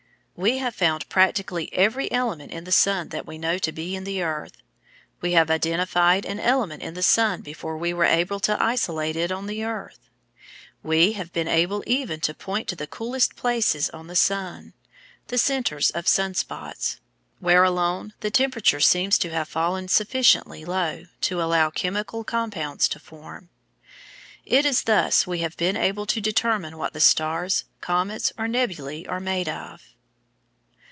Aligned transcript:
We 0.33 0.57
have 0.57 0.73
found 0.73 1.07
practically 1.07 1.71
every 1.71 2.11
element 2.11 2.51
in 2.51 2.63
the 2.63 2.71
sun 2.71 3.09
that 3.09 3.27
we 3.27 3.37
know 3.37 3.59
to 3.59 3.71
be 3.71 3.95
in 3.95 4.05
the 4.05 4.23
earth. 4.23 4.53
We 5.21 5.33
have 5.33 5.51
identified 5.51 6.25
an 6.25 6.39
element 6.39 6.81
in 6.81 6.95
the 6.95 7.03
sun 7.03 7.41
before 7.41 7.77
we 7.77 7.93
were 7.93 8.05
able 8.05 8.39
to 8.39 8.59
isolate 8.59 9.15
it 9.15 9.31
on 9.31 9.45
the 9.45 9.63
earth. 9.63 9.99
We 10.81 11.11
have 11.11 11.31
been 11.31 11.47
able 11.47 11.83
even 11.85 12.21
to 12.21 12.33
point 12.33 12.67
to 12.69 12.75
the 12.75 12.87
coolest 12.87 13.35
places 13.35 13.91
on 13.91 14.07
the 14.07 14.15
sun, 14.15 14.73
the 15.27 15.37
centres 15.37 15.91
of 15.91 16.07
sun 16.07 16.33
spots, 16.33 16.99
where 17.37 17.63
alone 17.63 18.13
the 18.21 18.31
temperature 18.31 18.79
seems 18.79 19.19
to 19.19 19.29
have 19.29 19.47
fallen 19.47 19.89
sufficiently 19.89 20.65
low 20.65 21.03
to 21.29 21.39
allow 21.41 21.69
chemical 21.69 22.23
compounds 22.23 22.87
to 22.87 22.99
form. 22.99 23.49
It 24.43 24.65
is 24.65 24.81
thus 24.83 25.27
we 25.27 25.39
have 25.39 25.55
been 25.55 25.77
able 25.77 26.07
to 26.07 26.19
determine 26.19 26.79
what 26.79 26.93
the 26.93 26.99
stars, 26.99 27.65
comets, 27.79 28.33
or 28.39 28.47
nebulæ 28.47 29.07
are 29.07 29.19
made 29.19 29.47
of. 29.47 29.83